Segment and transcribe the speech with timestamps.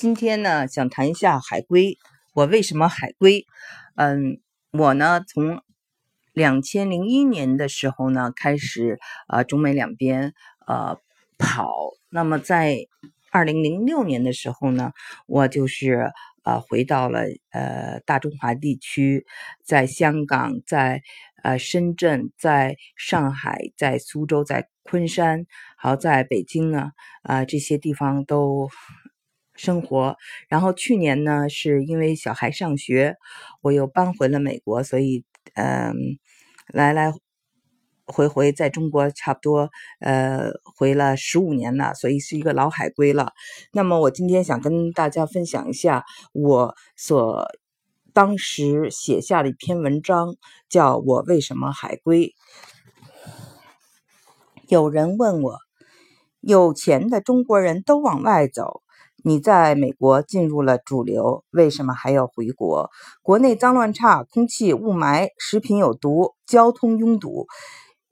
[0.00, 1.98] 今天呢，想谈一下海归。
[2.32, 3.44] 我为什么海归？
[3.96, 4.40] 嗯，
[4.72, 5.60] 我呢，从
[6.32, 10.32] 两千零一年的时候呢，开始啊，中美两边
[10.66, 10.96] 呃
[11.36, 11.70] 跑。
[12.08, 12.86] 那么在
[13.30, 14.92] 二零零六年的时候呢，
[15.26, 16.10] 我就是
[16.44, 19.26] 呃回到了呃大中华地区，
[19.62, 21.02] 在香港，在
[21.42, 25.44] 呃深圳，在上海，在苏州，在昆山，
[25.76, 26.92] 还有在北京呢，
[27.22, 28.70] 啊这些地方都。
[29.60, 30.16] 生活，
[30.48, 33.16] 然后去年呢，是因为小孩上学，
[33.60, 35.22] 我又搬回了美国，所以
[35.54, 35.94] 嗯，
[36.68, 37.12] 来来
[38.06, 39.68] 回回在中国差不多
[40.00, 43.32] 呃回了十五年了，所以是一个老海归了。
[43.74, 47.46] 那么我今天想跟大家分享一下我所
[48.14, 50.36] 当时写下的一篇文章，
[50.70, 52.34] 叫我为什么海归。
[54.68, 55.58] 有人问我，
[56.40, 58.80] 有钱的中国人都往外走。
[59.22, 62.90] 你在美国进入了主流，为什么还要回国？
[63.22, 67.46] 国内脏乱差，空气雾霾，食品有毒，交通拥堵，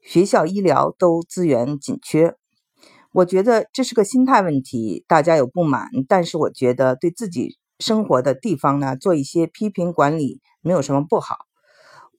[0.01, 2.35] 学校医疗都资源紧缺。
[3.11, 11.37] 我觉得这是个心态问题，大家有不满，但是我觉得对自己生活的地方呢，做一些批评管理没有什么不好。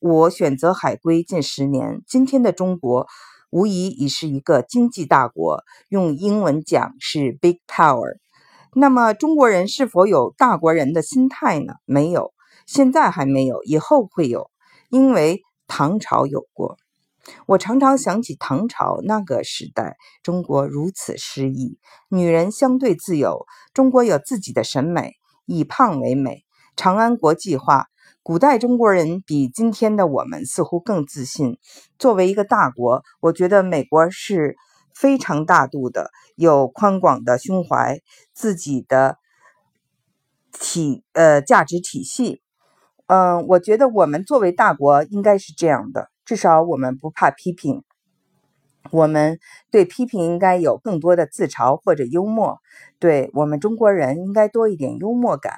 [0.01, 3.07] 我选择海归近十年，今天的中国
[3.51, 8.17] 无疑已是一个经济大国，用英文讲是 big power。
[8.75, 11.75] 那么中国人是否有大国人的心态呢？
[11.87, 12.33] 没有，
[12.67, 14.49] 现在还没有，以后会有，
[14.91, 16.77] 因为唐朝有过。
[17.47, 25.15] 我常常想起唐朝那个时代，中国如此诗意，女人相对自由，中国有自己的审美，
[25.47, 26.45] 以胖为美。
[26.77, 27.87] 长安国际化，
[28.23, 31.59] 古代中国人比今天的我们似乎更自信。
[31.99, 34.57] 作为一个大国，我觉得美国是。
[35.01, 38.01] 非常大度的，有宽广的胸怀，
[38.35, 39.17] 自己的
[40.53, 42.43] 体呃价值体系。
[43.07, 47.83] 嗯，我觉得我们作为大国应该是这样的，至少我们不怕批评，
[48.91, 49.39] 我们
[49.71, 52.59] 对批评应该有更多的自嘲或者幽默。
[52.99, 55.55] 对我们中国人应该多一点幽默感，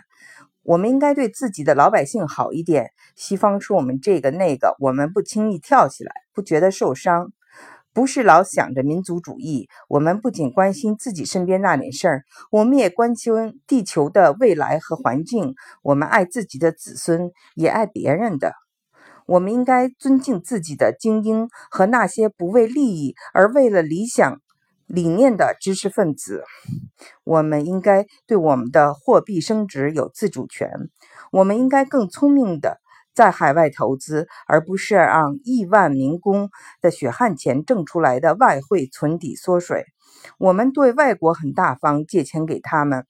[0.62, 2.92] 我们应该对自己的老百姓好一点。
[3.16, 7.32] 西方说我们这个那个，我们不轻易跳起来，不觉得受伤。
[7.94, 15.54] 不是老想着民族主义，我们不仅关心自己身边那点事儿，我们也关心地球的未来和环境。
[15.82, 18.54] 我们爱自己的子孙，也爱别人的。
[19.26, 24.40] 我们应该尊敬自己的精英和那些不为利益而为了理想
[24.86, 26.44] 理念的知识分子。
[27.24, 30.70] 我们应该对我们的货币升值有自主权。
[31.30, 32.81] 我们应该更聪明的。
[33.14, 36.50] 在海外投资，而不是让亿万民工
[36.80, 39.84] 的血汗钱挣出来的外汇存底缩水。
[40.38, 43.06] 我们对外国很大方，借钱给他们。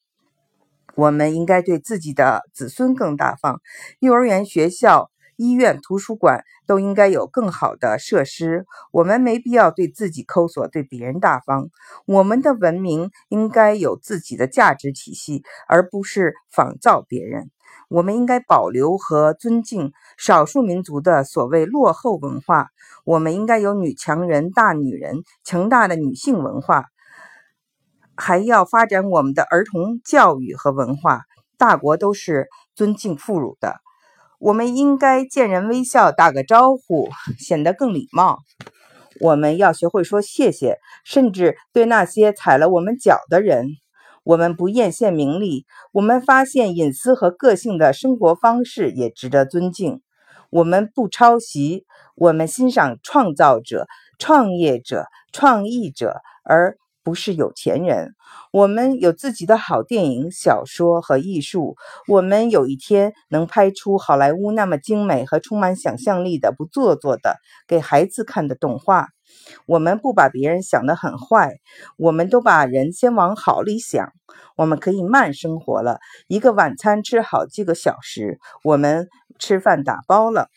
[0.95, 3.61] 我们应该对自己的子孙更大方。
[3.99, 8.67] 幼儿园、学校、医院、图书馆都应该有更好的设施。
[8.91, 11.69] 我们没必要对自己抠索，对别人大方。
[12.07, 17.51] 我们的文明应该有自己的价值体系，而不是仿造别人。
[17.93, 22.69] 我们应该保留和尊敬少数民族的所谓落后文化。
[23.05, 26.87] 我们应该有女强人、大女人、强大的女性文化，
[28.17, 31.23] 还要发展我们的儿童教育和文化。
[31.59, 33.77] 大国都是尊敬妇孺的，
[34.41, 38.39] 我们应该见人微笑，打个招呼，显得更礼貌。
[39.21, 43.69] 我们要学会说谢谢，甚至对那些踩了我们脚的人。
[44.25, 50.01] 我们不艳羡名利，我们发现隐私和个性的生活方式也值得尊敬。
[50.51, 53.87] 我们不抄袭，我们欣赏创造者、
[54.19, 58.15] 创业者、创意者，而不是有钱人。
[58.53, 61.77] 我们有自己的好电影、小说和艺术。
[62.09, 67.37] 我们有一天能拍出好莱坞那么精美和充满想象力的、不做作的
[67.67, 69.09] 给孩子看的动画。
[69.67, 71.55] 我们不把别人想得很坏，
[71.97, 74.13] 我们都把人先往好里想。
[74.57, 75.99] 我们可以慢生活了，
[76.29, 78.39] 一个晚餐吃好几个小时。
[78.63, 79.09] 我们
[79.39, 80.49] 吃饭打包了，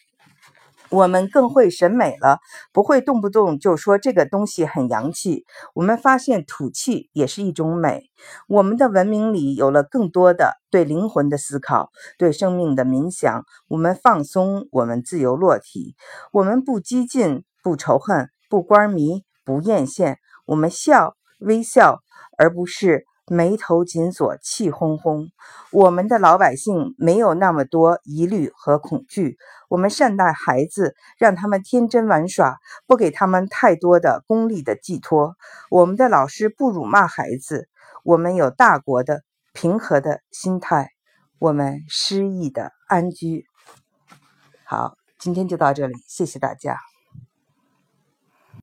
[0.89, 2.39] 我们更会审美了，
[2.71, 5.45] 不会动不动就说这个东西很洋气。
[5.73, 8.03] 我们发现土气也是一种美。
[8.47, 13.43] 我们的文明里有了更多的对灵魂的思考，对生命的冥想。
[13.67, 15.95] 我们放松，我们自由落体，
[16.31, 18.29] 我们不激进，不仇恨。
[18.47, 21.99] 不官迷，不艳羡，我们笑微笑，
[22.37, 25.29] 而不是眉头紧锁、气哄哄。
[25.71, 29.37] 我们的老百姓没有那么多疑虑和恐惧。
[29.69, 35.35] 我们善待孩子，让他们天真玩耍，不给他们太多的功利的寄托。
[35.69, 37.67] 我们的老师不辱骂孩子。
[38.03, 40.91] 我们有大国的平和的心态，
[41.39, 43.45] 我们诗意的安居。
[44.63, 46.94] 好，今天就到这里，谢谢大家。